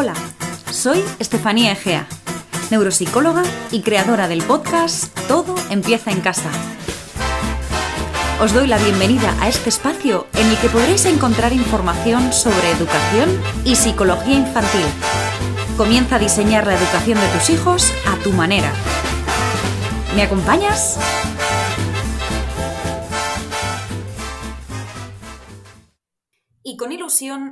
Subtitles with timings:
[0.00, 0.14] Hola,
[0.70, 2.06] soy Estefanía Egea,
[2.70, 3.42] neuropsicóloga
[3.72, 6.48] y creadora del podcast Todo empieza en casa.
[8.40, 13.42] Os doy la bienvenida a este espacio en el que podréis encontrar información sobre educación
[13.64, 14.86] y psicología infantil.
[15.76, 18.70] Comienza a diseñar la educación de tus hijos a tu manera.
[20.14, 20.96] ¿Me acompañas?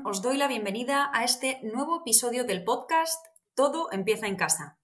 [0.04, 3.26] Os doy la bienvenida a este nuevo episodio del podcast
[3.56, 4.78] Todo empieza en casa.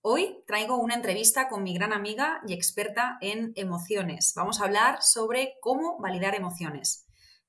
[0.00, 4.32] Hoy traigo una entrevista con mi gran amiga y experta en emociones.
[4.34, 7.06] Vamos a hablar sobre cómo validar emociones.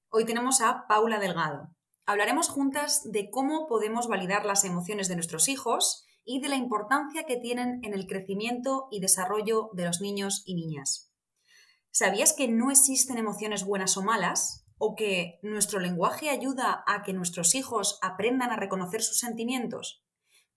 [0.09, 1.75] Hoy tenemos a Paula Delgado.
[2.05, 7.23] Hablaremos juntas de cómo podemos validar las emociones de nuestros hijos y de la importancia
[7.23, 11.11] que tienen en el crecimiento y desarrollo de los niños y niñas.
[11.89, 14.60] ¿Sabías que no existen emociones buenas o malas?
[14.81, 20.03] O que nuestro lenguaje ayuda a que nuestros hijos aprendan a reconocer sus sentimientos?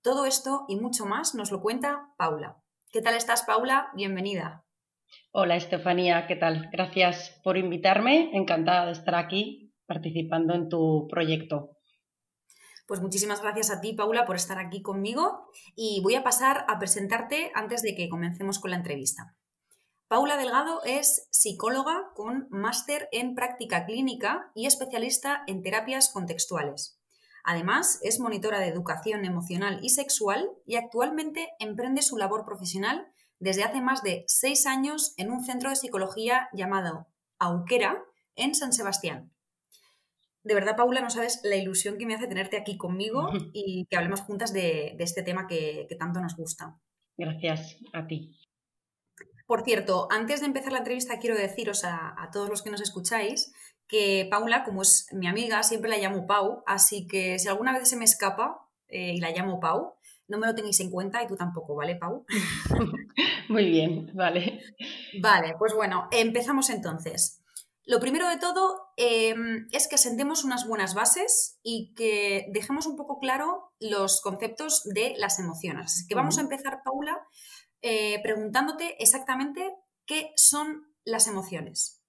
[0.00, 2.56] Todo esto y mucho más nos lo cuenta Paula.
[2.90, 3.88] ¿Qué tal estás, Paula?
[3.94, 4.64] Bienvenida.
[5.30, 6.70] Hola, Estefanía, ¿qué tal?
[6.72, 8.30] Gracias por invitarme.
[8.32, 11.76] Encantada de estar aquí participando en tu proyecto.
[12.86, 16.78] Pues muchísimas gracias a ti, Paula, por estar aquí conmigo y voy a pasar a
[16.78, 19.36] presentarte antes de que comencemos con la entrevista.
[20.08, 27.00] Paula Delgado es psicóloga con máster en práctica clínica y especialista en terapias contextuales.
[27.42, 33.06] Además, es monitora de educación emocional y sexual y actualmente emprende su labor profesional
[33.38, 37.06] desde hace más de seis años en un centro de psicología llamado
[37.38, 38.02] Auquera
[38.36, 39.32] en San Sebastián.
[40.42, 43.96] De verdad, Paula, no sabes la ilusión que me hace tenerte aquí conmigo y que
[43.96, 46.78] hablemos juntas de, este tema que tanto nos gusta.
[47.16, 48.36] Gracias a ti.
[49.46, 53.52] Por cierto, antes de empezar la entrevista, quiero deciros a, todos los que nos escucháis
[53.86, 57.88] que Paula, como es mi amiga, siempre la llamo Pau, así que si alguna vez
[57.88, 59.94] se me escapa eh, y la llamo Pau,
[60.26, 62.24] no me lo tenéis en cuenta y tú tampoco, ¿vale, Pau?
[63.48, 64.60] Muy bien, vale.
[65.20, 67.42] Vale, pues bueno, empezamos entonces.
[67.86, 72.96] Lo primero de todo em, es que sentemos unas buenas bases y que dejemos un
[72.96, 75.86] poco claro los conceptos de las emociones.
[75.86, 77.20] Así que vamos a empezar, Paula,
[77.84, 79.60] eh, preguntándote exactamente
[80.06, 82.02] qué son las emociones.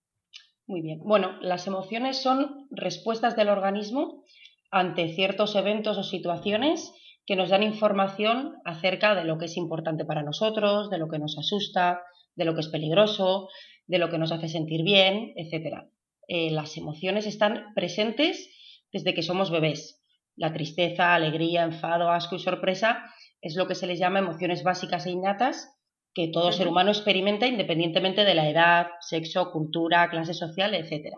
[0.67, 0.99] Muy bien.
[1.03, 4.23] Bueno, las emociones son respuestas del organismo
[4.71, 6.93] ante ciertos eventos o situaciones
[7.25, 11.19] que nos dan información acerca de lo que es importante para nosotros, de lo que
[11.19, 12.01] nos asusta,
[12.35, 13.49] de lo que es peligroso,
[13.85, 15.87] de lo que nos hace sentir bien, etc.
[16.29, 18.49] Eh, las emociones están presentes
[18.93, 20.01] desde que somos bebés.
[20.37, 23.03] La tristeza, alegría, enfado, asco y sorpresa
[23.45, 25.71] es lo que se les llama emociones básicas e innatas
[26.15, 31.13] que todo ser humano experimenta independientemente de la edad, sexo, cultura, clase social, etc.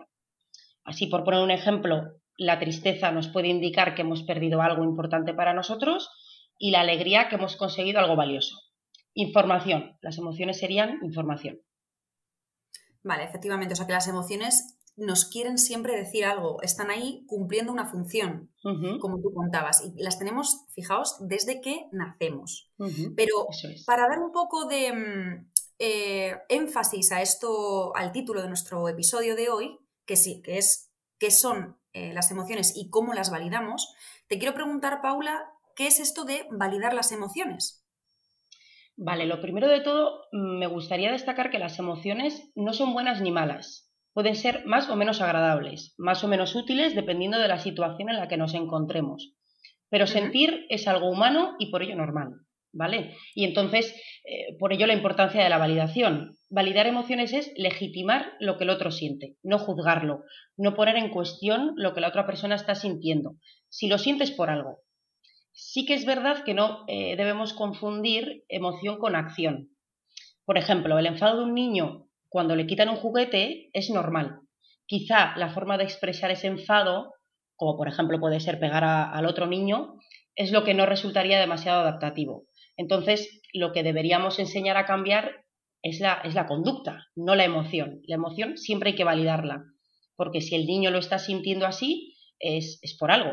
[0.84, 5.32] Así, por poner un ejemplo, la tristeza nos puede indicar que hemos perdido algo importante
[5.32, 6.10] para nosotros
[6.58, 8.60] y la alegría que hemos conseguido algo valioso.
[9.14, 9.96] Información.
[10.02, 11.62] Las emociones serían información.
[13.02, 13.72] Vale, efectivamente.
[13.72, 18.50] O sea que las emociones nos quieren siempre decir algo, están ahí cumpliendo una función,
[19.00, 22.70] como tú contabas, y las tenemos, fijaos, desde que nacemos.
[23.16, 23.46] Pero
[23.86, 29.36] para dar un poco de mm, eh, énfasis a esto, al título de nuestro episodio
[29.36, 33.94] de hoy, que sí, que es qué son eh, las emociones y cómo las validamos,
[34.26, 37.84] te quiero preguntar, Paula, ¿qué es esto de validar las emociones?
[38.96, 43.30] Vale, lo primero de todo, me gustaría destacar que las emociones no son buenas ni
[43.30, 48.10] malas pueden ser más o menos agradables, más o menos útiles dependiendo de la situación
[48.10, 49.32] en la que nos encontremos.
[49.90, 52.34] Pero sentir es algo humano y por ello normal,
[52.72, 53.14] ¿vale?
[53.34, 56.36] Y entonces, eh, por ello la importancia de la validación.
[56.50, 60.24] Validar emociones es legitimar lo que el otro siente, no juzgarlo,
[60.56, 63.36] no poner en cuestión lo que la otra persona está sintiendo.
[63.68, 64.80] Si lo sientes por algo.
[65.52, 69.70] Sí que es verdad que no eh, debemos confundir emoción con acción.
[70.44, 74.40] Por ejemplo, el enfado de un niño cuando le quitan un juguete es normal.
[74.86, 77.14] Quizá la forma de expresar ese enfado,
[77.56, 79.94] como por ejemplo puede ser pegar al otro niño,
[80.34, 82.46] es lo que no resultaría demasiado adaptativo.
[82.76, 85.44] Entonces, lo que deberíamos enseñar a cambiar
[85.82, 88.00] es la, es la conducta, no la emoción.
[88.06, 89.64] La emoción siempre hay que validarla,
[90.16, 93.32] porque si el niño lo está sintiendo así, es, es por algo.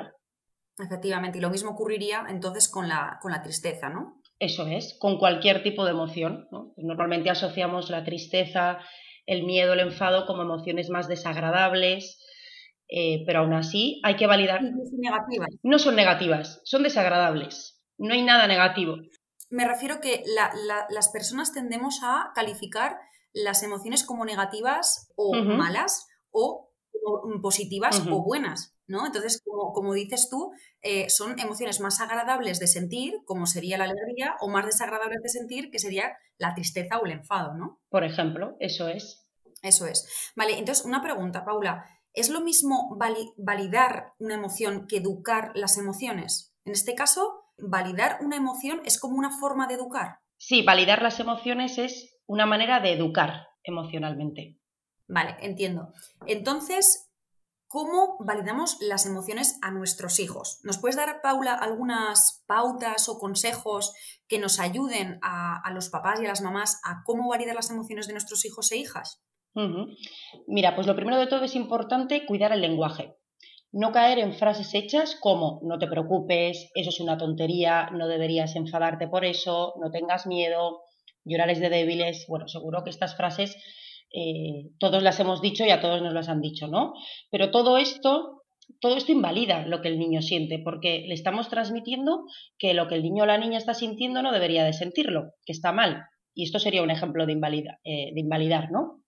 [0.78, 4.22] Efectivamente, y lo mismo ocurriría entonces con la, con la tristeza, ¿no?
[4.40, 6.48] Eso es, con cualquier tipo de emoción.
[6.78, 8.80] Normalmente asociamos la tristeza,
[9.26, 12.22] el miedo, el enfado como emociones más desagradables,
[12.88, 14.62] eh, pero aún así hay que validar.
[14.62, 15.50] son negativas.
[15.64, 17.82] No son negativas, son desagradables.
[17.98, 18.98] No hay nada negativo.
[19.50, 20.24] Me refiero que
[20.90, 22.98] las personas tendemos a calificar
[23.32, 26.72] las emociones como negativas o malas o
[27.42, 28.75] positivas o buenas.
[28.88, 29.06] ¿No?
[29.06, 30.52] Entonces, como, dices tú,
[30.82, 35.30] eh, son emociones más agradables de sentir, como sería la alegría, o más desagradables de
[35.30, 37.82] sentir, que sería la tristeza o el enfado, ¿no?
[37.90, 39.28] Por ejemplo, eso es.
[39.62, 40.08] Eso es.
[40.36, 41.86] Vale, entonces, una pregunta, Paula.
[42.14, 42.96] ¿Es lo mismo
[43.38, 46.56] validar una emoción que educar las emociones?
[46.64, 50.20] En este caso, validar una emoción es como una forma de educar.
[50.38, 54.60] Sí, validar las emociones es una manera de educar emocionalmente.
[55.08, 55.94] Vale, entiendo.
[56.26, 57.05] Entonces,
[57.75, 60.62] ¿cómo validamos las emociones a nuestros hijos?
[60.63, 63.94] ¿Nos puedes dar, Paula, algunas pautas o consejos
[64.30, 68.07] que nos ayuden a, los papás y a las mamás a cómo validar las emociones
[68.07, 69.22] de nuestros hijos e hijas?
[70.48, 73.18] Mira, pues lo primero de todo es importante cuidar el lenguaje.
[73.74, 78.56] No caer en frases hechas como no te preocupes, eso es una tontería, no deberías
[78.56, 80.80] enfadarte por eso, no tengas miedo,
[81.25, 82.25] llorar es de débiles.
[82.30, 83.57] Bueno, seguro que estas frases
[84.16, 86.94] eh, todos las hemos dicho y a todos nos las han dicho, ¿no?
[87.32, 88.44] Pero todo esto,
[88.80, 92.24] todo esto invalida lo que el niño siente, porque le estamos transmitiendo
[92.58, 95.52] que lo que el niño o la niña está sintiendo no debería de sentirlo, que
[95.52, 96.04] está mal.
[96.34, 99.02] Y esto sería un ejemplo de, eh, invalidar, ¿no?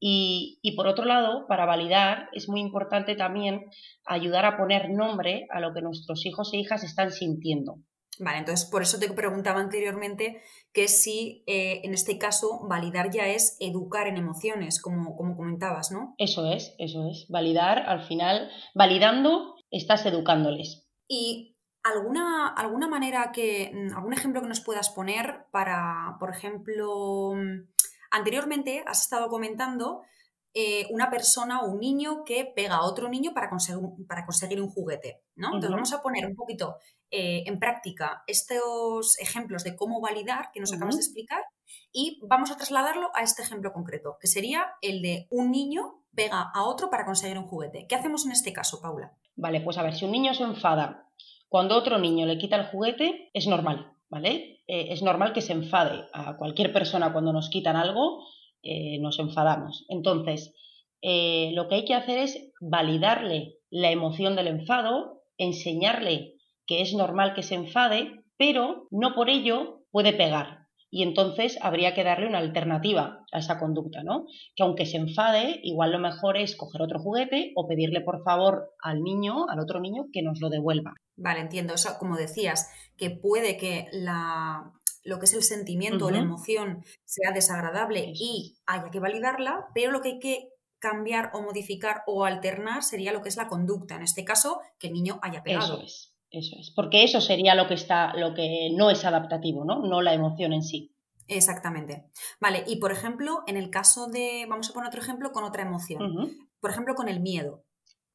[0.00, 3.64] Y, por otro lado, para validar es muy importante también
[4.06, 7.76] ayudar a poner nombre a lo que nuestros hijos e hijas están sintiendo.
[8.20, 10.42] Vale, entonces por eso te preguntaba anteriormente
[10.72, 15.90] que si eh, en este caso validar ya es educar en emociones, como, como comentabas,
[15.90, 16.14] ¿no?
[16.18, 17.26] Eso es, eso es.
[17.28, 20.88] Validar, al final, validando, estás educándoles.
[21.06, 27.34] ¿Y alguna, alguna manera que, mm, algún ejemplo que nos puedas poner para, por ejemplo,
[27.34, 27.68] mm,
[28.10, 30.02] anteriormente has estado comentando
[30.54, 34.60] eh, una persona o un niño que pega a otro niño para conseguir, para conseguir
[34.60, 35.48] un juguete, ¿no?
[35.48, 36.76] Entonces vamos a poner un poquito
[37.10, 41.42] eh, en práctica estos ejemplos de cómo validar que nos acabas de explicar
[41.92, 46.50] y vamos a trasladarlo a este ejemplo concreto, que sería el de un niño pega
[46.52, 47.86] a otro para conseguir un juguete.
[47.88, 49.12] ¿Qué hacemos en este caso, Paula?
[49.36, 51.08] Vale, pues a ver, si un niño se enfada
[51.48, 54.62] cuando otro niño le quita el juguete, es normal, ¿vale?
[54.66, 58.22] Eh, es normal que se enfade a cualquier persona cuando nos quitan algo,
[58.62, 59.84] eh, nos enfadamos.
[59.88, 60.54] Entonces,
[61.00, 66.34] lo que hay que hacer es validarle la emoción del enfado, enseñarle
[66.66, 70.66] que es normal que se enfade, pero no por ello puede pegar.
[70.90, 74.24] Y entonces habría que darle una alternativa a esa conducta, ¿no?
[74.56, 78.70] Que aunque se enfade, igual lo mejor es coger otro juguete o pedirle por favor
[78.82, 80.94] al niño, al otro niño, que nos lo devuelva.
[81.16, 81.74] Vale, entiendo.
[81.74, 84.72] Eso, como decías, que puede que la,
[85.04, 89.92] lo que es el sentimiento o la emoción sea desagradable y haya que validarla, pero
[89.92, 90.48] lo que hay que
[90.78, 93.96] cambiar o modificar o alternar sería lo que es la conducta.
[93.96, 95.74] En este caso, que el niño haya pegado.
[95.74, 96.14] Eso es.
[96.30, 99.80] Eso es, porque eso sería lo que está, lo que no es adaptativo, ¿no?
[99.80, 100.94] No la emoción en sí.
[101.26, 102.04] Exactamente.
[102.38, 105.62] Vale, y por ejemplo, en el caso de, vamos a poner otro ejemplo con otra
[105.62, 106.36] emoción.
[106.60, 107.64] Por ejemplo, con el miedo.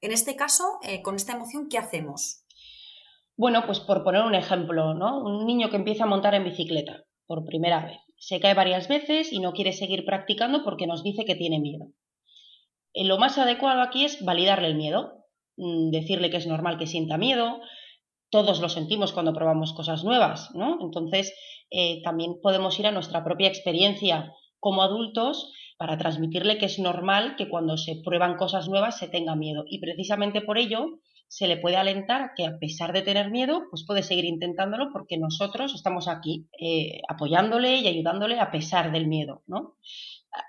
[0.01, 2.42] En este caso, eh, con esta emoción, ¿qué hacemos?
[3.35, 5.23] Bueno, pues por poner un ejemplo, ¿no?
[5.23, 7.97] Un niño que empieza a montar en bicicleta por primera vez.
[8.17, 11.87] Se cae varias veces y no quiere seguir practicando porque nos dice que tiene miedo.
[12.93, 15.25] Eh, lo más adecuado aquí es validarle el miedo,
[15.57, 17.59] mm, decirle que es normal que sienta miedo,
[18.29, 20.77] todos lo sentimos cuando probamos cosas nuevas, ¿no?
[20.81, 21.33] Entonces,
[21.71, 27.35] eh, también podemos ir a nuestra propia experiencia como adultos para transmitirle que es normal
[27.35, 29.65] que cuando se prueban cosas nuevas se tenga miedo.
[29.67, 30.99] Y precisamente por ello
[31.33, 35.17] se le puede alentar que a pesar de tener miedo, pues puede seguir intentándolo porque
[35.17, 39.73] nosotros estamos aquí eh, apoyándole y ayudándole a pesar del miedo, ¿no?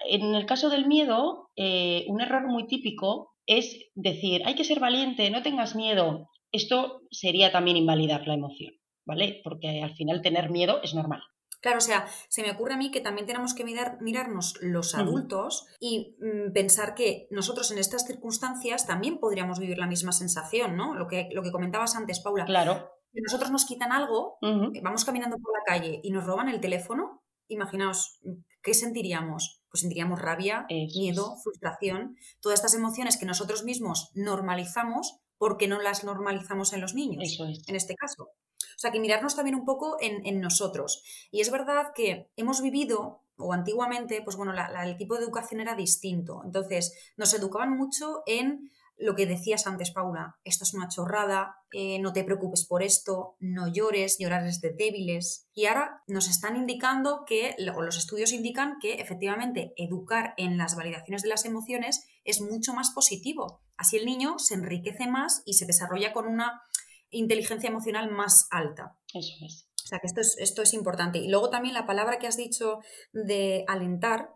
[0.07, 4.79] En el caso del miedo, eh, un error muy típico es decir, hay que ser
[4.79, 8.75] valiente, no tengas miedo, esto sería también invalidar la emoción,
[9.07, 9.41] ¿vale?
[9.43, 11.23] Porque al final tener miedo es normal.
[11.65, 14.95] Claro, o sea, se me ocurre a mí que también tenemos que mirar, mirarnos los
[14.95, 20.77] adultos y mm, pensar que nosotros en estas circunstancias también podríamos vivir la misma sensación,
[20.77, 20.95] ¿no?
[20.95, 22.45] Lo que, lo que comentabas antes, Paula.
[22.45, 22.91] Claro.
[23.15, 26.61] Si nosotros nos quitan algo, eh, vamos caminando por la calle y nos roban el
[26.61, 28.21] teléfono, imaginaos,
[28.63, 29.63] ¿qué sentiríamos?
[29.71, 36.05] Pues sentiríamos rabia, miedo, frustración, todas estas emociones que nosotros mismos normalizamos porque no las
[36.05, 38.31] normalizamos en los niños, en este caso.
[38.77, 41.03] O sea, que mirarnos también un poco en, nosotros.
[41.31, 45.75] Y es verdad que hemos vivido, o antiguamente, pues bueno, el tipo de educación era
[45.75, 46.43] distinto.
[46.45, 51.99] Entonces, nos educaban mucho en lo que decías antes, Paula, esto es una chorrada, eh,
[51.99, 55.49] no te preocupes por esto, no llores, llorar es de débiles.
[55.53, 60.77] Y ahora nos están indicando que, o los estudios indican que efectivamente educar en las
[60.77, 63.63] validaciones de las emociones es mucho más positivo.
[63.77, 66.63] Así el niño se enriquece más y se desarrolla con una
[67.11, 68.99] inteligencia emocional más alta.
[69.13, 69.69] Eso es.
[69.85, 71.19] O sea que esto es, esto es importante.
[71.19, 72.79] Y luego también la palabra que has dicho
[73.13, 74.31] de alentar,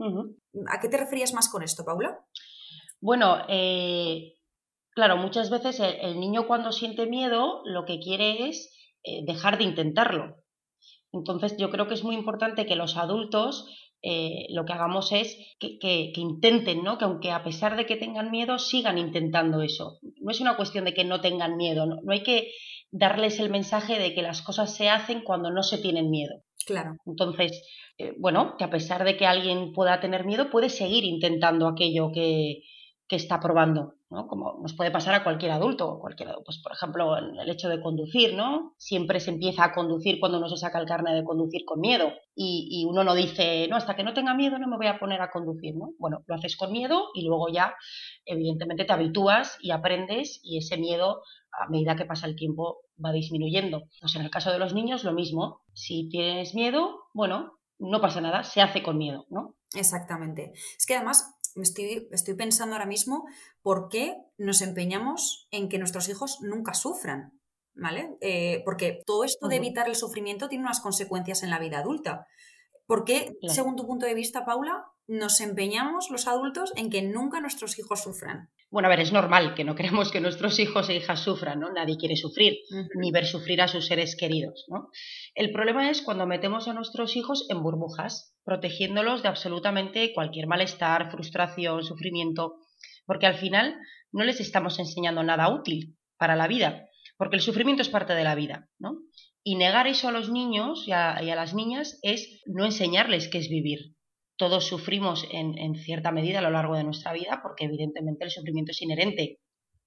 [0.68, 2.24] ¿a qué te referías más con esto, Paula?
[3.00, 4.38] Bueno, eh,
[4.98, 8.68] Claro, muchas veces el, niño cuando siente miedo lo que quiere es
[9.04, 10.42] eh, dejar de intentarlo.
[11.12, 13.68] Entonces yo creo que es muy importante que los adultos
[14.02, 16.98] eh, lo que hagamos es que, intenten, ¿no?
[16.98, 19.98] Que aunque a pesar de que tengan miedo, sigan intentando eso.
[20.20, 22.52] No es una cuestión de que no tengan miedo, no, hay que
[22.90, 26.42] darles el mensaje de que las cosas se hacen cuando no se tienen miedo.
[26.64, 26.96] Claro.
[27.06, 27.62] Entonces,
[27.98, 32.10] eh, bueno, que a pesar de que alguien pueda tener miedo, puede seguir intentando aquello
[32.12, 32.62] que,
[33.08, 33.94] que está probando.
[34.10, 34.26] ¿no?
[34.26, 38.34] Como nos puede pasar a cualquier adulto, cualquier, pues por ejemplo, el hecho de conducir,
[38.34, 38.74] ¿no?
[38.78, 42.12] Siempre se empieza a conducir cuando uno se saca el carnet de conducir con miedo
[42.34, 45.20] y, uno no dice, no, hasta que no tenga miedo no me voy a poner
[45.20, 45.90] a conducir, ¿no?
[45.98, 47.74] Bueno, lo haces con miedo y luego ya,
[48.24, 53.12] evidentemente, te habitúas y aprendes y ese miedo, a medida que pasa el tiempo, va
[53.12, 53.84] disminuyendo.
[54.00, 55.60] Pues en el caso de los niños, lo mismo.
[55.74, 59.54] Si tienes miedo, bueno, no pasa nada, se hace con miedo, ¿no?
[59.74, 60.52] Exactamente.
[60.76, 63.26] Es que además estoy, estoy pensando ahora mismo
[63.62, 67.32] por qué nos empeñamos en que nuestros hijos nunca sufran.
[67.80, 68.16] ¿Vale?
[68.20, 72.26] Eh, porque todo esto de evitar el sufrimiento tiene unas consecuencias en la vida adulta.
[72.86, 77.40] ¿Por qué, según tu punto de vista, Paula, nos empeñamos los adultos en que nunca
[77.40, 78.50] nuestros hijos sufran?
[78.70, 81.72] Bueno, a ver, es normal que no queremos que nuestros hijos e hijas sufran, ¿no?
[81.72, 82.58] Nadie quiere sufrir,
[82.94, 84.90] ni ver sufrir a sus seres queridos, ¿no?
[85.34, 91.10] El problema es cuando metemos a nuestros hijos en burbujas, protegiéndolos de absolutamente cualquier malestar,
[91.10, 92.56] frustración, sufrimiento,
[93.06, 93.78] porque al final
[94.12, 98.24] no les estamos enseñando nada útil para la vida, porque el sufrimiento es parte de
[98.24, 98.98] la vida, ¿no?
[99.42, 103.48] Y negar eso a los niños y a, las niñas es no enseñarles qué es
[103.48, 103.94] vivir.
[104.38, 108.70] Todos sufrimos en, cierta medida a lo largo de nuestra vida porque evidentemente el sufrimiento
[108.70, 109.40] es inherente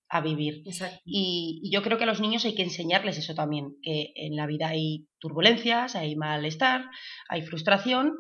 [0.10, 0.64] a vivir.
[1.06, 4.46] Y, yo creo que a los niños hay que enseñarles eso también, que en la
[4.48, 6.84] vida hay turbulencias, hay malestar,
[7.30, 8.14] hay frustración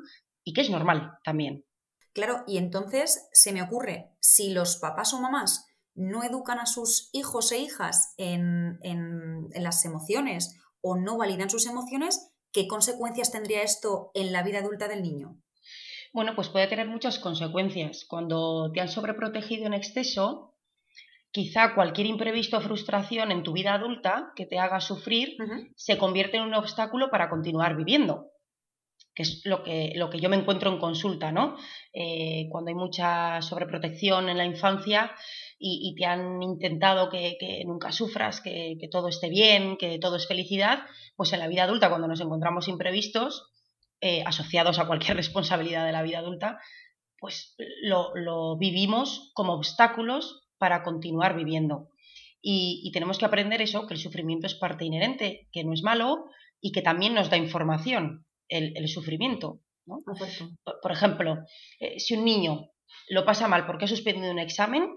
[0.45, 1.65] y que es normal también.
[2.13, 7.09] Claro, y entonces se me ocurre, si los papás o mamás no educan a sus
[7.11, 13.63] hijos e hijas en, en las emociones o no validan sus emociones, ¿qué consecuencias tendría
[13.63, 15.41] esto en la vida adulta del niño?
[16.13, 18.05] Bueno, pues puede tener muchas consecuencias.
[18.07, 20.55] Cuando te han sobreprotegido en exceso,
[21.31, 25.37] quizá cualquier imprevisto o frustración en tu vida adulta que te haga sufrir
[25.75, 28.31] se convierte en un obstáculo para continuar viviendo
[29.13, 31.57] que es lo que, lo que yo me encuentro en consulta, ¿no?
[31.91, 35.11] Eh, cuando hay mucha sobreprotección en la infancia,
[35.63, 40.79] y, te han intentado que, nunca sufras, que, todo esté bien, que todo es felicidad,
[41.15, 43.50] pues en la vida adulta, cuando nos encontramos imprevistos,
[44.01, 46.59] eh, asociados a cualquier responsabilidad de la vida adulta,
[47.19, 51.89] pues lo, vivimos como obstáculos para continuar viviendo.
[52.41, 56.25] Y, tenemos que aprender eso, que el sufrimiento es parte inherente, que no es malo
[56.59, 59.61] y que también nos da información el, sufrimiento.
[59.85, 61.37] Por, ejemplo,
[61.79, 62.71] eh, si un niño
[63.09, 64.89] lo pasa mal porque ha suspendido un examen,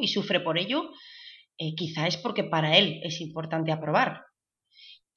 [0.00, 0.90] y sufre por ello,
[1.58, 4.24] eh, quizá es porque para él es importante aprobar.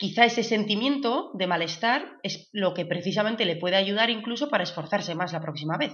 [0.01, 5.13] Quizá ese sentimiento de malestar es lo que precisamente le puede ayudar incluso para esforzarse
[5.13, 5.93] más la próxima vez.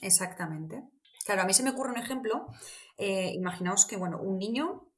[0.00, 0.82] Exactamente.
[1.26, 2.46] Claro, a mí se me ocurre un ejemplo.
[2.96, 4.88] Eh, imaginaos que, bueno, un niño,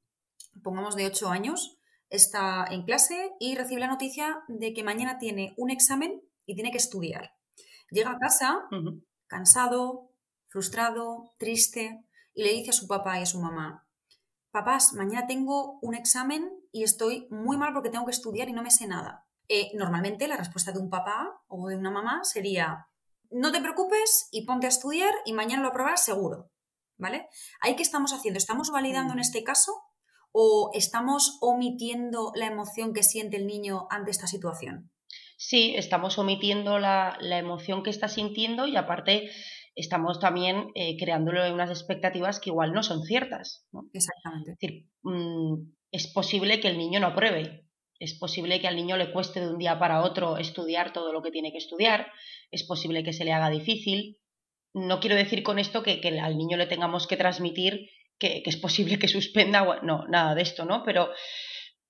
[0.63, 5.53] pongamos de 8 años, está en clase y recibe la noticia de que mañana tiene
[5.57, 7.33] un examen y tiene que estudiar.
[7.91, 8.69] Llega a casa
[9.27, 10.13] cansado,
[10.47, 13.89] frustrado, triste, y le dice a su papá y a su mamá,
[14.53, 18.63] papás, mañana tengo un examen y estoy muy mal porque tengo que estudiar y no
[18.63, 19.27] me sé nada.
[19.49, 22.89] Eh, normalmente la respuesta de un papá o de una mamá sería,
[23.31, 26.51] no te preocupes y ponte a estudiar y mañana lo aprobarás seguro.
[26.99, 27.29] ¿Vale?
[27.61, 28.39] ¿Ahí qué estamos haciendo?
[28.39, 29.73] ¿Estamos validando en este caso
[30.33, 34.91] o estamos omitiendo la emoción que siente el niño ante esta situación?
[35.37, 39.29] Sí, estamos omitiendo la, la emoción que está sintiendo y aparte
[39.77, 43.67] estamos también eh, creándole unas expectativas que igual no son ciertas.
[43.93, 44.53] Exactamente.
[44.53, 47.67] Es decir, mm, es posible que el niño no apruebe,
[47.99, 51.23] es posible que al niño le cueste de un día para otro estudiar todo lo
[51.23, 52.07] que tiene que estudiar,
[52.51, 54.19] es posible que se le haga difícil.
[54.75, 57.89] No quiero decir con esto que, al niño le tengamos que transmitir
[58.19, 60.83] que, es posible que suspenda, no, nada de esto, ¿no?
[60.85, 61.11] Pero,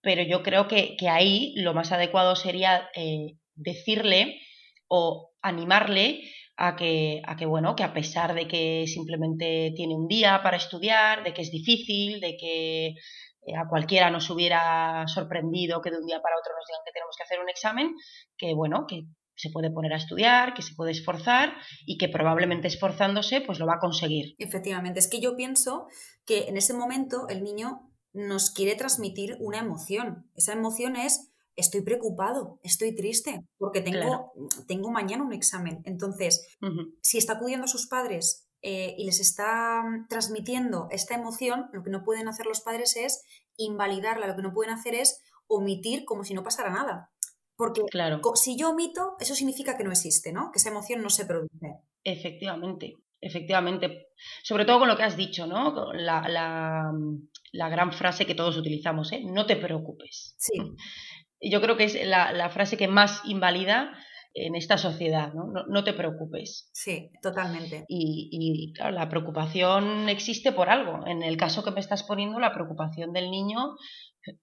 [0.00, 4.40] pero yo creo que, ahí lo más adecuado sería eh, decirle
[4.88, 6.22] o animarle
[6.56, 10.56] a que, a que, bueno, que a pesar de que simplemente tiene un día para
[10.56, 12.94] estudiar, de que es difícil, de que
[13.54, 17.14] a cualquiera nos hubiera sorprendido que de un día para otro nos digan que tenemos
[17.16, 17.94] que hacer un examen,
[18.36, 19.04] que bueno, que
[19.36, 23.66] se puede poner a estudiar, que se puede esforzar y que probablemente esforzándose pues lo
[23.66, 24.34] va a conseguir.
[24.38, 25.86] Efectivamente, es que yo pienso
[26.24, 30.30] que en ese momento el niño nos quiere transmitir una emoción.
[30.34, 34.32] Esa emoción es estoy preocupado, estoy triste, porque tengo,
[34.66, 35.80] tengo mañana un examen.
[35.84, 36.46] Entonces,
[37.00, 41.90] si está acudiendo a sus padres eh, y les está transmitiendo esta emoción, lo que
[41.90, 43.22] no pueden hacer los padres es
[43.56, 47.12] invalidarla, lo que no pueden hacer es omitir como si no pasara nada.
[47.56, 48.20] Porque claro.
[48.34, 50.50] si yo omito, eso significa que no existe, ¿no?
[50.50, 51.76] Que esa emoción no se produce.
[52.02, 54.08] Efectivamente, efectivamente.
[54.42, 55.92] Sobre todo con lo que has dicho, ¿no?
[55.92, 59.22] La, la, gran frase que todos utilizamos, ¿eh?
[59.24, 60.34] No te preocupes.
[60.38, 60.54] Sí.
[61.40, 63.96] Yo creo que es la, la frase que más invalida
[64.36, 65.46] en esta sociedad, ¿no?
[65.66, 66.68] No, te preocupes.
[66.72, 67.86] Sí, totalmente.
[67.88, 71.06] Y, y, claro, la preocupación existe por algo.
[71.06, 73.76] En el caso que me estás poniendo, la preocupación del niño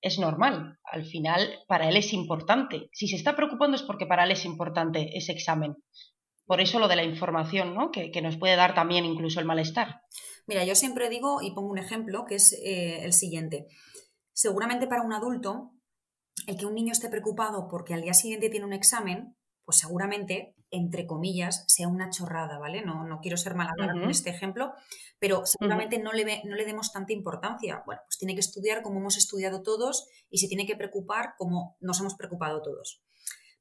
[0.02, 0.80] es normal.
[0.84, 2.90] Al final, para él es importante.
[2.92, 5.76] Si se está preocupando es porque para él es importante ese examen.
[6.46, 7.92] Por eso lo de la información, ¿no?
[7.92, 10.02] Que, nos puede dar también incluso el malestar.
[10.48, 13.68] Mira, yo siempre digo y pongo un ejemplo que es eh, el siguiente.
[14.34, 15.72] Seguramente para un adulto,
[16.48, 20.56] el que un niño esté preocupado porque al día siguiente tiene un examen, pues seguramente,
[20.72, 22.84] entre comillas, sea una chorrada, ¿vale?
[22.84, 24.74] No, no quiero ser mala con este ejemplo,
[25.20, 27.84] pero seguramente no, le, no le demos tanta importancia.
[27.86, 31.78] Bueno, pues tiene que estudiar como hemos estudiado todos y se tiene que preocupar como
[31.80, 33.02] nos hemos preocupado todos.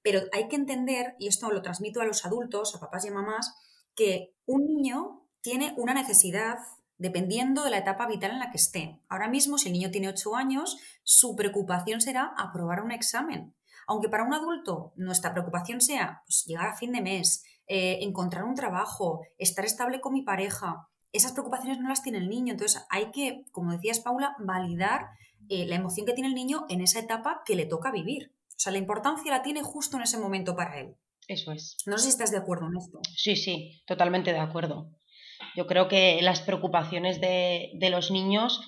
[0.03, 3.13] Pero hay que entender, y esto lo transmito a los adultos, a papás y a
[3.13, 3.55] mamás,
[3.95, 6.59] que un niño tiene una necesidad
[6.99, 9.01] dependiendo de la etapa vital en la que esté.
[9.09, 13.55] Ahora mismo, si el niño tiene 8 años, su preocupación será aprobar un examen.
[13.93, 18.45] Aunque para un adulto nuestra preocupación sea pues, llegar a fin de mes, eh, encontrar
[18.45, 22.53] un trabajo, estar estable con mi pareja, esas preocupaciones no las tiene el niño.
[22.55, 25.11] Entonces hay que, como decías Paula, validar
[25.51, 28.33] eh, la emoción que tiene el niño en esa etapa que le toca vivir.
[28.49, 30.97] O sea, la importancia la tiene justo en ese momento para él.
[31.29, 31.77] Eso es.
[31.85, 32.99] No sé si estás de acuerdo en esto.
[33.15, 34.91] Sí, sí, totalmente de acuerdo.
[35.55, 38.63] Yo creo que las preocupaciones de, de los niños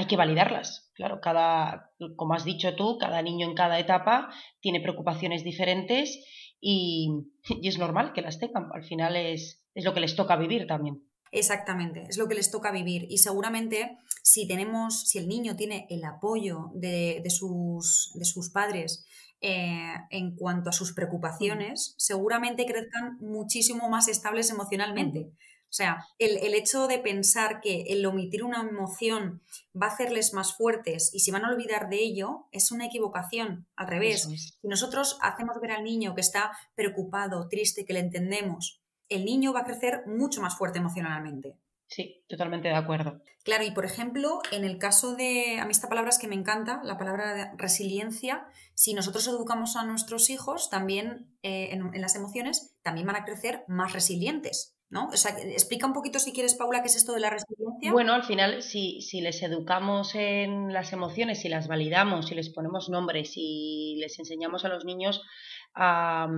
[0.00, 0.90] hay que validarlas.
[0.94, 4.30] Claro, cada, como has dicho tú, cada niño en cada etapa
[4.60, 6.24] tiene preocupaciones diferentes
[6.60, 7.10] y,
[7.62, 8.68] es normal que las tengan.
[8.72, 11.04] Al final es, es lo que les toca vivir también.
[11.32, 13.06] Exactamente, es lo que les toca vivir.
[13.08, 18.50] Y seguramente si tenemos, si el niño tiene el apoyo de, de, sus, de sus,
[18.50, 19.06] padres
[19.40, 25.30] eh, en cuanto a sus preocupaciones, seguramente crezcan muchísimo más estables emocionalmente.
[25.70, 29.40] O sea, el, hecho de pensar que el omitir una emoción
[29.80, 33.68] va a hacerles más fuertes y se van a olvidar de ello es una equivocación.
[33.76, 34.22] Al revés,
[34.60, 39.52] si nosotros hacemos ver al niño que está preocupado, triste, que le entendemos, el niño
[39.52, 41.56] va a crecer mucho más fuerte emocionalmente.
[41.86, 43.22] Sí, totalmente de acuerdo.
[43.44, 46.34] Claro, y por ejemplo, en el caso de, a mí esta palabra es que me
[46.34, 52.16] encanta, la palabra de resiliencia, si nosotros educamos a nuestros hijos también eh, en las
[52.16, 54.79] emociones, también van a crecer más resilientes.
[54.90, 55.06] ¿No?
[55.06, 57.92] O sea, explica un poquito si quieres, Paula, qué es esto de la resiliencia.
[57.92, 62.50] Bueno, al final, si, si les educamos en las emociones, si las validamos, si les
[62.50, 65.22] ponemos nombres, si les enseñamos a los niños
[65.74, 66.28] a,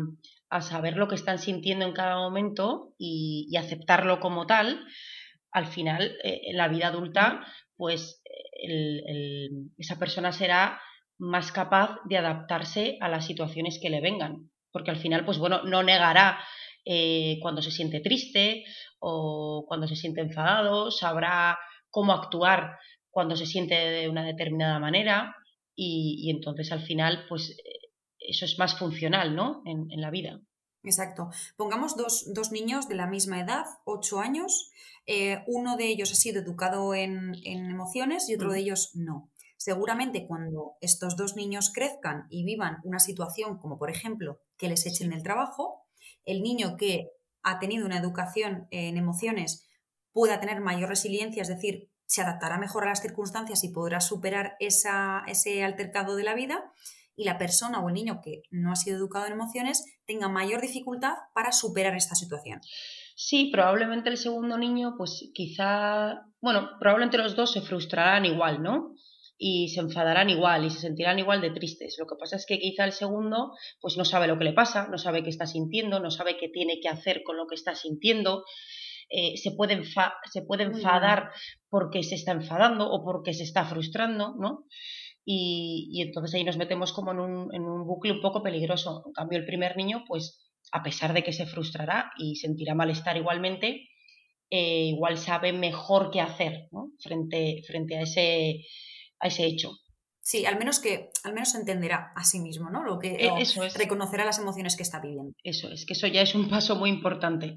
[0.61, 4.85] saber lo que están sintiendo en cada momento y, aceptarlo como tal,
[5.51, 8.23] al final, eh, en la vida adulta, pues
[9.79, 10.79] esa persona será
[11.19, 14.51] más capaz de adaptarse a las situaciones que le vengan.
[14.71, 16.39] Porque al final, pues bueno, no negará
[16.85, 18.65] eh, cuando se siente triste
[18.99, 21.59] o cuando se siente enfadado, sabrá
[21.91, 22.79] cómo actuar
[23.11, 25.37] cuando se siente de una determinada manera
[25.75, 27.57] y, entonces al final pues
[28.19, 29.63] eso es más funcional ¿no?
[29.65, 30.41] en, la vida.
[30.83, 31.29] Exacto.
[31.57, 34.71] Pongamos dos, niños de la misma edad, ocho años.
[35.07, 38.53] Eh, uno de ellos ha sido educado en, en emociones y otro mm.
[38.53, 39.31] de ellos no.
[39.57, 44.87] Seguramente cuando estos dos niños crezcan y vivan una situación como por ejemplo que les
[44.87, 45.82] echen del trabajo,
[46.25, 47.11] el niño que
[47.43, 49.69] ha tenido una educación en emociones
[50.13, 54.57] pueda tener mayor resiliencia, es decir, se adaptará mejor a las circunstancias y podrá superar
[54.61, 56.63] ese altercado de la vida,
[57.15, 60.63] y la persona o el niño que no ha sido educado en emociones tenga mayor
[60.63, 62.61] dificultad para superar esta situación.
[63.15, 68.95] Sí, probablemente el segundo niño, pues quizá, bueno, probablemente los dos se frustrarán igual, ¿no?
[69.45, 71.97] Y se enfadarán igual y se sentirán igual de tristes.
[71.99, 73.51] Lo que pasa es que quizá el segundo
[73.81, 76.49] pues no sabe lo que le pasa, no sabe qué está sintiendo, no sabe qué
[76.49, 78.45] tiene que hacer con lo que está sintiendo,
[79.11, 79.83] eh, se, puede
[80.31, 81.31] se puede enfadar
[81.69, 84.67] porque se está enfadando o porque se está frustrando, ¿no?
[85.25, 89.03] Y, entonces ahí nos metemos como en un, en un bucle un poco peligroso.
[89.07, 93.17] En cambio, el primer niño, pues a pesar de que se frustrará y sentirá malestar
[93.17, 93.89] igualmente,
[94.51, 96.93] eh, igual sabe mejor qué hacer ¿no?
[97.01, 98.61] frente, frente a ese
[99.23, 99.79] a ese hecho.
[100.21, 102.85] Sí, al menos que al menos entenderá a sí mismo, ¿no?
[102.85, 103.75] Lo que e, eso es.
[103.75, 105.33] reconocerá las emociones que está viviendo.
[105.43, 107.57] Eso es, que eso ya es un paso muy importante.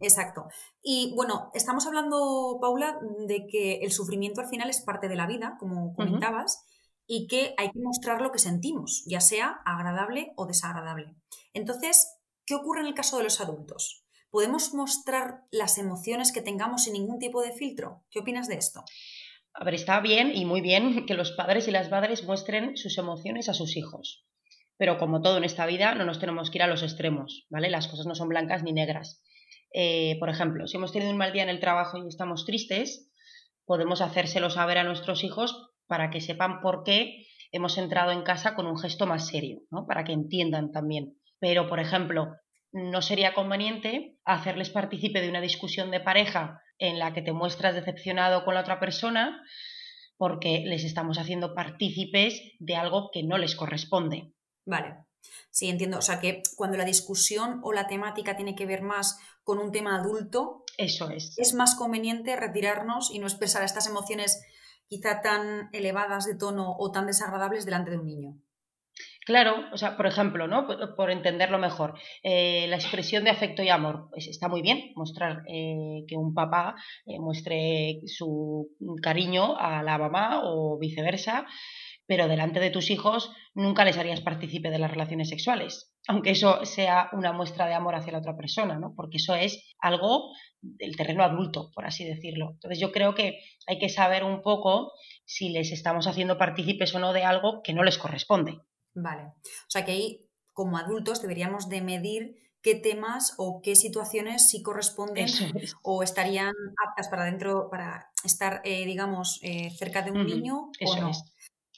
[0.00, 0.46] Exacto.
[0.82, 5.26] Y bueno, estamos hablando, Paula, de que el sufrimiento al final es parte de la
[5.26, 6.66] vida, como comentabas,
[7.06, 11.16] y que hay que mostrar lo que sentimos, ya sea agradable o desagradable.
[11.54, 12.06] Entonces,
[12.44, 14.06] ¿qué ocurre en el caso de los adultos?
[14.36, 18.04] ¿podemos mostrar las emociones que tengamos sin ningún tipo de filtro?
[18.10, 18.84] ¿Qué opinas de esto?
[19.58, 22.98] A ver, está bien y muy bien que los padres y las madres muestren sus
[22.98, 24.26] emociones a sus hijos.
[24.76, 27.70] Pero como todo en esta vida, no nos tenemos que ir a los extremos, ¿vale?
[27.70, 29.22] Las cosas no son blancas ni negras.
[29.72, 33.10] Eh, por ejemplo, si hemos tenido un mal día en el trabajo y estamos tristes,
[33.64, 38.54] podemos hacérselo saber a nuestros hijos para que sepan por qué hemos entrado en casa
[38.54, 39.86] con un gesto más serio, ¿no?
[39.86, 41.16] Para que entiendan también.
[41.38, 42.34] Pero, por ejemplo,
[42.72, 47.74] no sería conveniente hacerles partícipe de una discusión de pareja en la que te muestras
[47.74, 49.42] decepcionado con la otra persona
[50.16, 54.32] porque les estamos haciendo partícipes de algo que no les corresponde.
[54.64, 54.96] Vale,
[55.50, 55.98] sí, entiendo.
[55.98, 59.72] O sea que cuando la discusión o la temática tiene que ver más con un
[59.72, 61.34] tema adulto, eso es.
[61.38, 64.42] Es más conveniente retirarnos y no expresar estas emociones
[64.88, 68.38] quizá tan elevadas de tono o tan desagradables delante de un niño.
[69.26, 70.68] Claro, o sea, por ejemplo, ¿no?
[70.94, 75.42] Por, entenderlo mejor, eh, la expresión de afecto y amor, pues está muy bien mostrar
[75.48, 78.68] eh, que un papá eh, muestre su
[79.02, 81.44] cariño a la mamá o viceversa,
[82.06, 86.64] pero delante de tus hijos nunca les harías partícipe de las relaciones sexuales, aunque eso
[86.64, 88.94] sea una muestra de amor hacia la otra persona, ¿no?
[88.94, 92.50] Porque eso es algo del terreno adulto, por así decirlo.
[92.52, 94.92] Entonces yo creo que hay que saber un poco
[95.24, 98.60] si les estamos haciendo partícipes o no de algo que no les corresponde.
[98.96, 99.34] Vale.
[99.44, 104.62] O sea que ahí, como adultos, deberíamos de medir qué temas o qué situaciones sí
[104.62, 105.28] corresponden
[105.82, 106.52] o estarían
[106.84, 111.12] aptas para dentro, para estar, eh, digamos, eh, cerca de un niño o no.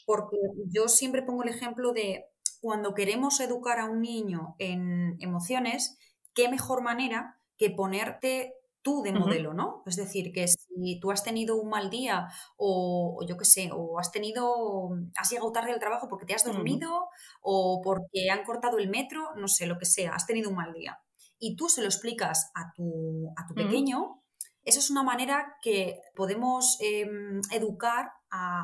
[0.07, 0.39] Porque
[0.73, 2.25] yo siempre pongo el ejemplo de
[2.61, 5.99] cuando queremos educar a un niño en emociones,
[6.33, 9.83] qué mejor manera que ponerte tú de modelo, ¿no?
[9.87, 13.99] Es decir, que si tú has tenido un mal día o, yo qué sé, o
[13.99, 17.09] has tenido, has llegado tarde al trabajo porque te has dormido
[17.43, 20.73] o porque han cortado el metro, no sé, lo que sea, has tenido un mal
[20.73, 21.01] día.
[21.39, 24.23] Y tú se lo explicas a tu, a tu pequeño,
[24.65, 28.13] esa es una manera que podemos em, educar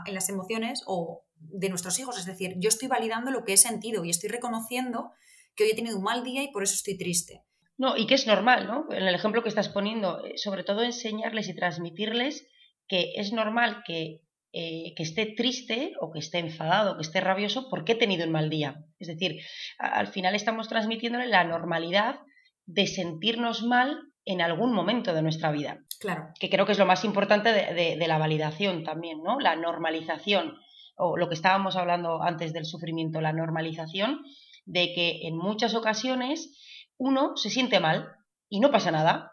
[0.05, 2.19] en las emociones o de nuestros hijos.
[2.19, 5.13] Es decir, yo estoy validando lo que he sentido y estoy reconociendo
[5.55, 7.43] que hoy he tenido un mal día y por eso estoy triste.
[7.77, 8.87] No, y que es normal, ¿no?
[8.91, 12.47] En el ejemplo que estás poniendo, eh, sobre todo enseñarles y transmitirles
[12.87, 14.21] que es normal que,
[14.53, 18.25] eh, que esté triste o que esté enfadado, o que esté rabioso porque he tenido
[18.27, 18.85] un mal día.
[18.99, 19.41] Es decir,
[19.79, 22.21] al final estamos transmitiéndole la normalidad
[22.67, 25.81] de sentirnos mal en algún momento de nuestra vida.
[25.99, 26.29] Claro.
[26.39, 29.41] Que creo que es lo más importante de, de la validación también, ¿no?
[29.41, 30.57] La normalización,
[30.97, 34.23] o lo que estábamos hablando antes del sufrimiento, la normalización
[34.65, 36.57] de que en muchas ocasiones
[36.99, 38.17] uno se siente mal
[38.49, 39.33] y no pasa nada.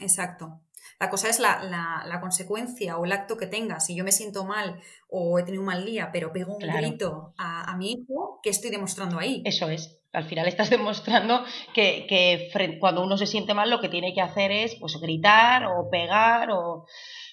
[0.00, 0.62] Exacto.
[1.00, 3.80] La cosa es la, consecuencia o el acto que tenga.
[3.80, 7.34] Si yo me siento mal o he tenido un mal día, pero pego un grito
[7.38, 9.42] a, mi hijo, ¿qué estoy demostrando ahí?
[9.44, 10.00] Eso es.
[10.12, 11.44] Al final estás demostrando
[11.74, 12.48] que,
[12.80, 16.50] cuando uno se siente mal lo que tiene que hacer es pues, gritar o pegar
[16.50, 16.86] o...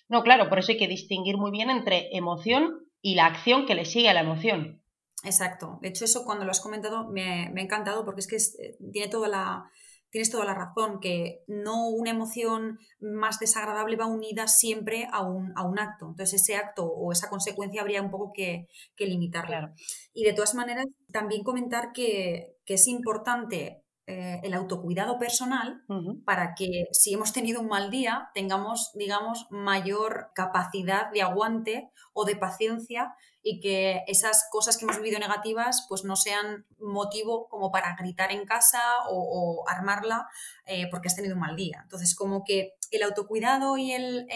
[0.08, 3.74] No, claro, por eso hay que distinguir muy bien entre emoción y la acción que
[3.74, 4.84] le sigue a la emoción.
[5.26, 5.80] Exacto.
[5.82, 9.10] De hecho, eso cuando lo has comentado me, ha encantado porque es que eh, tiene
[9.10, 9.72] toda la,
[10.12, 15.52] tienes toda la razón, que no una emoción más desagradable va unida siempre a un,
[15.56, 16.08] a un acto.
[16.10, 19.74] Entonces, ese acto o esa consecuencia habría un poco que, que limitarla.
[20.14, 25.84] Y de todas maneras, también comentar que, que es importante eh, el autocuidado personal
[26.26, 32.24] para que si hemos tenido un mal día tengamos, digamos, mayor capacidad de aguante o
[32.24, 37.72] de paciencia y que esas cosas que hemos vivido negativas pues no sean motivo como
[37.72, 40.28] para gritar en casa o, armarla
[40.68, 41.80] eh, porque has tenido un mal día.
[41.82, 44.28] Entonces, como que el autocuidado y el,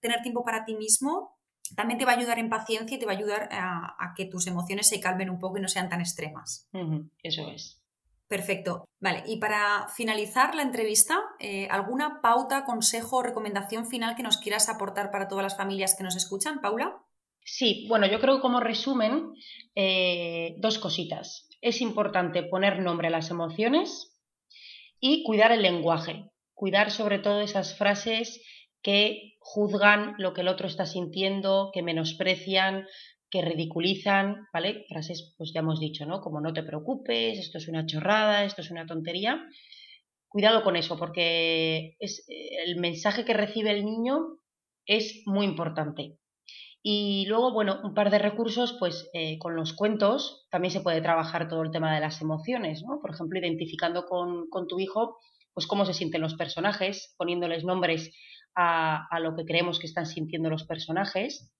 [0.00, 1.36] tener tiempo para ti mismo
[1.76, 4.46] también te va a ayudar en paciencia y te va a ayudar a, que tus
[4.46, 6.68] emociones se calmen un poco y no sean tan extremas.
[7.22, 7.82] Eso es.
[8.28, 8.84] Perfecto.
[9.00, 14.36] Vale, y para finalizar la entrevista, eh, ¿alguna pauta, consejo o recomendación final que nos
[14.36, 16.98] quieras aportar para todas las familias que nos escuchan, Paula?
[17.42, 19.32] Sí, bueno, yo creo que como resumen,
[19.74, 21.48] eh, dos cositas.
[21.62, 24.14] Es importante poner nombre a las emociones
[25.00, 26.30] y cuidar el lenguaje.
[26.52, 28.42] Cuidar sobre todo esas frases
[28.82, 32.86] que juzgan lo que el otro está sintiendo, que menosprecian,
[33.30, 34.84] que ridiculizan, ¿vale?
[34.88, 36.20] Frases, pues ya hemos dicho, ¿no?
[36.20, 39.44] Como no te preocupes, esto es una chorrada, esto es una tontería.
[40.28, 44.38] Cuidado con eso, porque es, el mensaje que recibe el niño
[44.86, 46.18] es muy importante.
[46.82, 51.02] Y luego, bueno, un par de recursos, pues eh, con los cuentos también se puede
[51.02, 53.00] trabajar todo el tema de las emociones, ¿no?
[53.00, 55.18] Por ejemplo, identificando con, con tu hijo,
[55.52, 58.10] pues cómo se sienten los personajes, poniéndoles nombres
[58.54, 61.50] a, a, lo que creemos que están sintiendo los personajes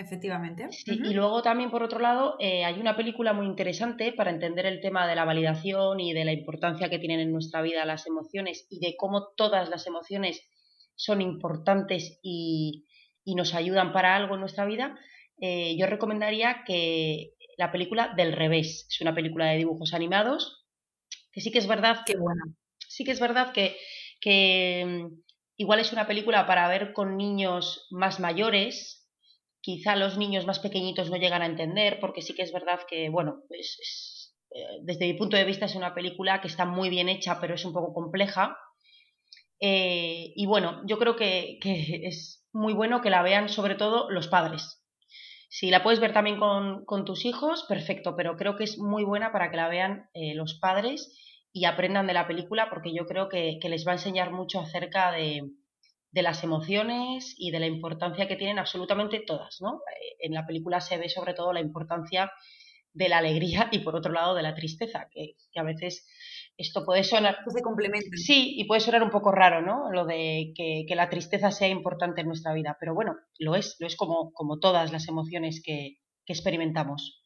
[0.00, 0.66] Efectivamente.
[0.86, 4.80] Y luego también, por otro lado, eh, hay una película muy interesante para entender el
[4.80, 8.66] tema de la validación y de la importancia que tienen en nuestra vida las emociones
[8.70, 10.48] y de cómo todas las emociones
[10.94, 12.86] son importantes y,
[13.36, 14.98] nos ayudan para algo en nuestra vida.
[15.40, 20.66] Eh, yo recomendaría que la película Del Revés, es una película de dibujos animados,
[21.30, 22.42] que sí que es verdad que, bueno,
[22.88, 23.76] sí que es verdad que,
[24.20, 25.20] que mm,
[25.58, 28.99] igual es una película para ver con niños más mayores,
[29.60, 33.08] quizá los niños más pequeñitos no llegan a entender, porque sí que es verdad que,
[33.08, 33.78] bueno, pues
[34.82, 37.64] desde mi punto de vista es una película que está muy bien hecha, pero es
[37.64, 38.56] un poco compleja.
[39.60, 41.58] Eh, y bueno, yo creo que,
[42.04, 44.82] es muy bueno que la vean sobre todo los padres.
[45.48, 49.32] Si la puedes ver también con, tus hijos, perfecto, pero creo que es muy buena
[49.32, 51.12] para que la vean eh, los padres
[51.52, 55.10] y aprendan de la película, porque yo creo que les va a enseñar mucho acerca
[55.10, 55.42] de,
[56.12, 59.74] de las emociones y de la importancia que tienen absolutamente todas, ¿no?
[59.74, 62.32] Eh, en la película se ve sobre todo la importancia
[62.92, 66.06] de la alegría y por otro lado de la tristeza, que, a veces
[66.56, 67.36] esto puede sonar...
[67.46, 68.18] Se complementan.
[68.18, 69.90] Sí, y puede sonar un poco raro, ¿no?
[69.92, 73.86] Lo de que, la tristeza sea importante en nuestra vida, pero bueno, lo es, lo
[73.86, 77.19] es como, como todas las emociones que, que experimentamos.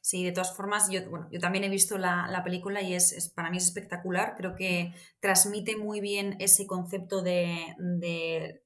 [0.00, 3.50] Sí, de todas formas, yo, bueno, yo también he visto la, película y es, para
[3.50, 4.34] mí es espectacular.
[4.36, 7.74] Creo que transmite muy bien ese concepto de,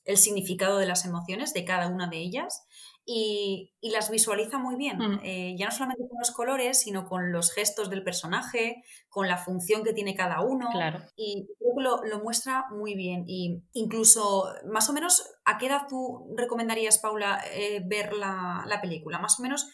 [0.05, 2.67] el significado de las emociones, de cada una de ellas.
[3.07, 5.21] Y, las visualiza muy bien, mm.
[5.25, 9.39] eh, ya no solamente con los colores, sino con los gestos del personaje, con la
[9.39, 10.69] función que tiene cada uno.
[10.71, 11.01] Claro.
[11.17, 13.25] Y creo que lo, muestra muy bien.
[13.27, 18.81] Y incluso, más o menos, ¿a qué edad tú recomendarías, Paula, eh, ver la, la
[18.83, 19.19] película?
[19.19, 19.67] Más o menos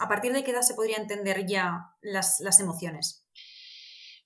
[0.00, 3.26] ¿A partir de qué edad se podría entender ya las, emociones?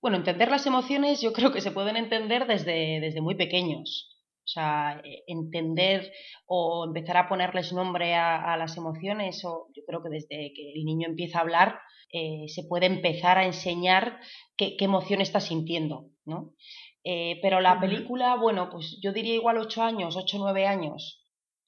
[0.00, 4.12] Bueno, entender las emociones yo creo que se pueden entender desde, desde muy pequeños.
[4.46, 6.12] O sea, eh, entender
[6.46, 10.85] o empezar a ponerles nombre a, las emociones, o yo creo que desde que el
[10.85, 11.81] niño empieza a hablar,
[12.12, 14.20] eh, se puede empezar a enseñar
[14.57, 16.55] qué, emoción está sintiendo, ¿no?
[17.02, 21.26] Eh, pero la película, bueno, pues yo diría igual 8 años, 8 o 9 años,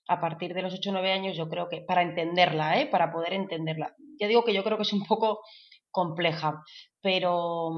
[0.08, 2.86] a partir de los 8 o 9 años, yo creo que para entenderla, ¿eh?
[2.86, 3.94] para poder entenderla.
[4.18, 5.40] Ya digo que yo creo que es un poco
[5.90, 6.62] compleja,
[7.02, 7.70] pero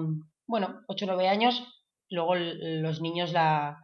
[0.46, 1.62] bueno, 8 o 9 años,
[2.08, 3.76] luego los niños la...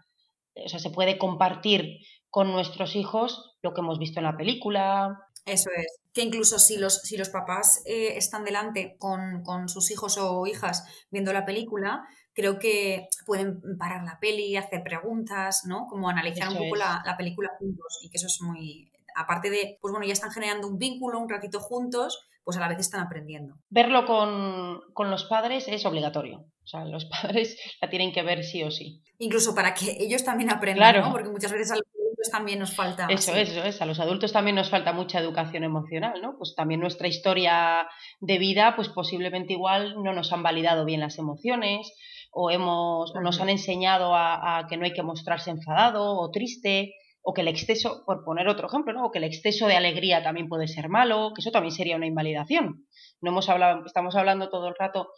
[0.65, 1.99] O sea, se puede compartir
[2.31, 5.19] con nuestros hijos lo que hemos visto en la película.
[5.45, 5.99] Eso es.
[6.15, 10.47] Que incluso si los, si los papás eh, están delante con, con sus hijos o
[10.47, 15.87] hijas viendo la película, creo que pueden parar la peli, hacer preguntas, ¿no?
[15.89, 18.93] Como analizar un poco la, película juntos y que eso es muy...
[19.17, 22.69] Aparte de, pues bueno, ya están generando un vínculo, un ratito juntos, pues a la
[22.69, 23.57] vez están aprendiendo.
[23.71, 26.45] Verlo con, los padres es obligatorio.
[26.63, 29.03] O sea, los padres la tienen que ver sí o sí.
[29.19, 31.13] Incluso para que ellos también aprendan, ¿no?
[31.13, 33.07] Porque muchas veces a los adultos también nos falta...
[33.09, 33.81] Eso es, eso es.
[33.81, 36.37] A los adultos también nos falta mucha educación emocional, ¿no?
[36.37, 37.89] Pues también nuestra historia
[38.21, 41.91] de vida, pues posiblemente igual no nos han validado bien las emociones
[42.39, 47.33] o, hemos, nos han enseñado a, que no hay que mostrarse enfadado o triste, o
[47.33, 49.07] que el exceso, por poner otro ejemplo, ¿no?
[49.07, 52.07] o que el exceso de alegría también puede ser malo, que eso también sería una
[52.07, 52.87] invalidación.
[53.23, 55.09] No hemos hablado, estamos hablando todo el rato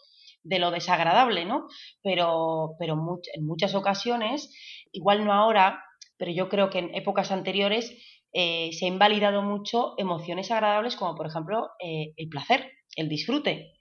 [0.43, 1.67] de lo desagradable, ¿no?
[2.01, 2.97] Pero, pero
[3.33, 4.49] en muchas ocasiones,
[4.93, 5.83] igual no ahora,
[6.17, 7.95] pero yo creo que en épocas anteriores
[8.31, 13.78] eh, se ha invalidado mucho emociones agradables como por ejemplo eh, el placer, el disfrute.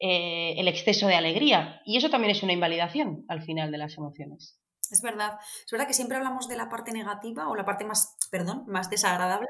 [0.00, 1.80] Eh, el exceso de alegría.
[1.84, 4.58] Y eso también es una invalidación al final de las emociones.
[4.90, 5.38] Es verdad.
[5.64, 8.90] Es verdad que siempre hablamos de la parte negativa o la parte más, perdón, más
[8.90, 9.48] desagradable,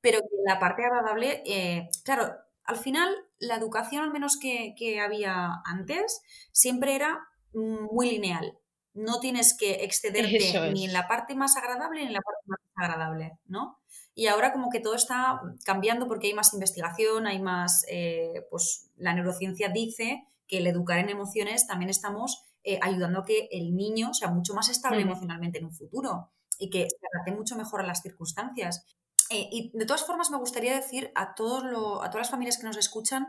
[0.00, 2.30] pero la parte agradable, eh, claro,
[2.64, 6.20] al final la educación, al menos que, que había antes,
[6.52, 8.58] siempre era muy lineal.
[8.92, 12.60] No tienes que excederte ni en la parte más agradable ni en la parte más
[12.68, 13.78] desagradable, ¿no?
[14.18, 18.90] Y ahora como que todo está cambiando porque hay más investigación, hay más, eh, pues
[18.96, 23.76] la neurociencia dice que el educar en emociones también estamos eh, ayudando a que el
[23.76, 27.82] niño sea mucho más estable emocionalmente en un futuro y que se adapte mucho mejor
[27.82, 28.86] a las circunstancias.
[29.28, 32.66] Eh, y de todas formas me gustaría decir a, todos a todas las familias que
[32.66, 33.26] nos escuchan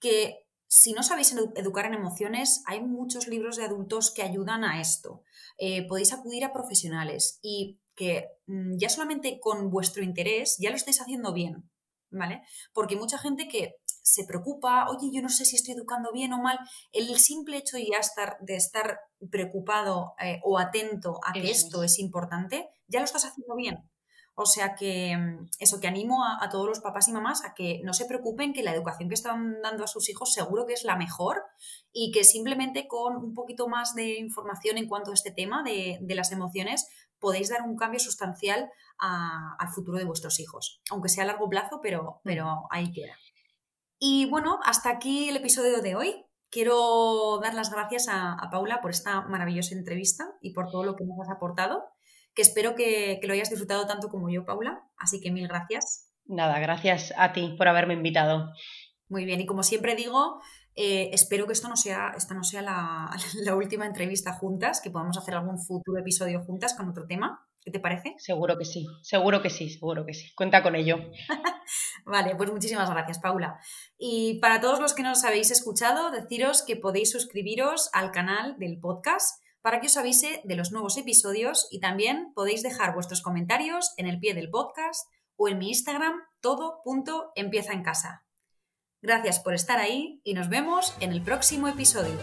[0.00, 4.80] que si no sabéis educar en emociones, hay muchos libros de adultos que ayudan a
[4.80, 5.22] esto.
[5.86, 11.00] podéis acudir a profesionales y que mm, ya solamente con vuestro interés ya lo estáis
[11.00, 11.70] haciendo bien,
[12.10, 12.42] ¿vale?
[12.72, 16.42] Porque mucha gente que se preocupa, oye, yo no sé si estoy educando bien o
[16.42, 16.58] mal,
[16.92, 21.98] el simple hecho ya estar, de estar preocupado eh, o atento a que esto es.
[21.98, 23.78] importante, ya lo estás haciendo bien.
[24.34, 27.80] O sea que mm, eso que animo a, todos los papás y mamás a que
[27.84, 30.84] no se preocupen, que la educación que están dando a sus hijos seguro que es
[30.84, 31.42] la mejor
[31.92, 35.98] y que simplemente con un poquito más de información en cuanto a este tema de,
[36.02, 36.86] de las emociones
[37.24, 41.80] podéis dar un cambio sustancial al futuro de vuestros hijos, aunque sea a largo plazo,
[41.82, 43.16] pero, pero ahí queda.
[43.98, 46.26] Y bueno, hasta aquí el episodio de hoy.
[46.50, 51.04] Quiero dar las gracias a, Paula por esta maravillosa entrevista y por todo lo que
[51.04, 51.82] nos has aportado,
[52.34, 54.82] que espero que, que lo hayas disfrutado tanto como yo, Paula.
[54.98, 56.12] Así que mil gracias.
[56.26, 58.52] Nada, gracias a ti por haberme invitado.
[59.08, 60.40] Muy bien, y como siempre digo,
[60.76, 62.62] eh, espero que esto no sea, esta no sea
[63.42, 67.46] la, última entrevista juntas, que podamos hacer algún futuro episodio juntas con otro tema.
[67.60, 68.14] ¿Qué te parece?
[68.18, 70.34] Seguro que sí, seguro que sí, seguro que sí.
[70.34, 70.98] Cuenta con ello.
[72.04, 73.58] vale, pues muchísimas gracias, Paula.
[73.96, 78.78] Y para todos los que nos habéis escuchado, deciros que podéis suscribiros al canal del
[78.78, 83.94] podcast para que os avise de los nuevos episodios y también podéis dejar vuestros comentarios
[83.96, 88.24] en el pie del podcast o en mi Instagram, todo punto empieza en casa.
[89.04, 92.16] Gracias por estar ahí y nos vemos en el próximo episodio.